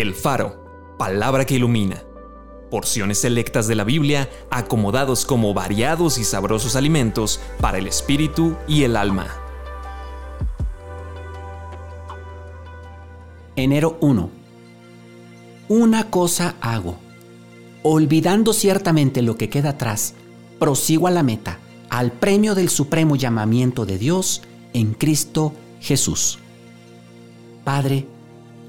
[0.00, 2.04] El Faro, palabra que ilumina.
[2.70, 8.84] Porciones selectas de la Biblia acomodados como variados y sabrosos alimentos para el espíritu y
[8.84, 9.26] el alma.
[13.56, 14.30] Enero 1.
[15.68, 16.96] Una cosa hago.
[17.82, 20.14] Olvidando ciertamente lo que queda atrás,
[20.60, 21.58] prosigo a la meta,
[21.90, 24.42] al premio del supremo llamamiento de Dios
[24.74, 26.38] en Cristo Jesús.
[27.64, 28.06] Padre,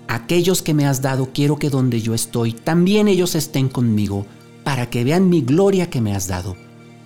[0.09, 4.26] aquellos que me has dado quiero que donde yo estoy, también ellos estén conmigo,
[4.63, 6.58] para que vean mi gloria que me has dado,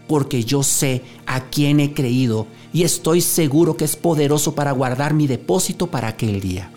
[0.07, 5.13] porque yo sé a quién he creído y estoy seguro que es poderoso para guardar
[5.13, 6.71] mi depósito para aquel día.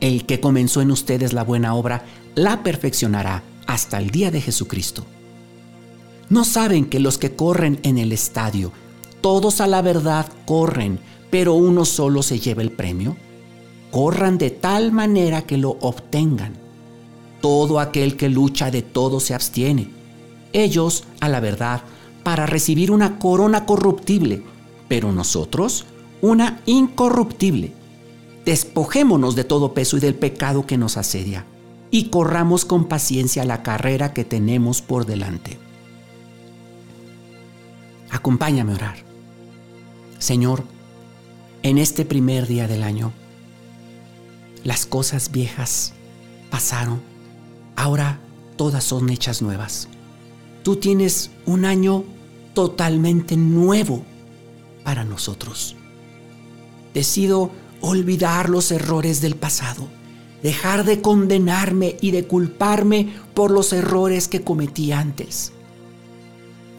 [0.00, 2.04] El que comenzó en ustedes la buena obra,
[2.34, 5.06] la perfeccionará hasta el día de Jesucristo.
[6.28, 8.72] ¿No saben que los que corren en el estadio,
[9.20, 10.98] todos a la verdad corren,
[11.30, 13.16] pero uno solo se lleva el premio?
[13.94, 16.54] Corran de tal manera que lo obtengan.
[17.40, 19.88] Todo aquel que lucha de todo se abstiene.
[20.52, 21.82] Ellos, a la verdad,
[22.24, 24.42] para recibir una corona corruptible,
[24.88, 25.86] pero nosotros
[26.22, 27.72] una incorruptible.
[28.44, 31.46] Despojémonos de todo peso y del pecado que nos asedia,
[31.92, 35.56] y corramos con paciencia la carrera que tenemos por delante.
[38.10, 38.96] Acompáñame a orar.
[40.18, 40.64] Señor,
[41.62, 43.12] en este primer día del año,
[44.64, 45.92] las cosas viejas
[46.50, 47.00] pasaron,
[47.76, 48.18] ahora
[48.56, 49.88] todas son hechas nuevas.
[50.62, 52.04] Tú tienes un año
[52.54, 54.04] totalmente nuevo
[54.82, 55.76] para nosotros.
[56.94, 59.88] Decido olvidar los errores del pasado,
[60.42, 65.52] dejar de condenarme y de culparme por los errores que cometí antes.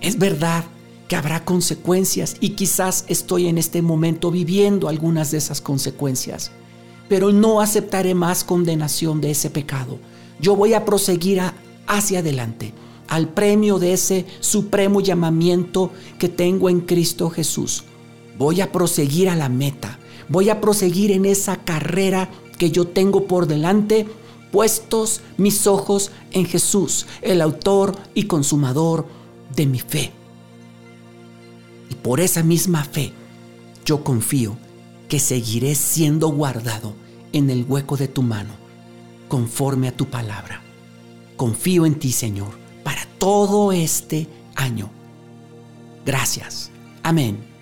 [0.02, 0.66] Es verdad
[1.08, 6.52] que habrá consecuencias y quizás estoy en este momento viviendo algunas de esas consecuencias,
[7.08, 10.00] pero no aceptaré más condenación de ese pecado.
[10.40, 11.42] Yo voy a proseguir
[11.88, 12.74] hacia adelante
[13.08, 17.84] al premio de ese supremo llamamiento que tengo en Cristo Jesús.
[18.38, 23.28] Voy a proseguir a la meta, voy a proseguir en esa carrera que yo tengo
[23.28, 24.08] por delante,
[24.52, 29.06] puestos mis ojos en Jesús, el autor y consumador
[29.56, 30.12] de mi fe.
[31.90, 33.14] Y por esa misma fe,
[33.86, 34.58] yo confío
[35.08, 36.94] que seguiré siendo guardado
[37.36, 38.54] en el hueco de tu mano,
[39.28, 40.62] conforme a tu palabra.
[41.36, 44.90] Confío en ti, Señor, para todo este año.
[46.06, 46.72] Gracias.
[47.04, 47.55] Amén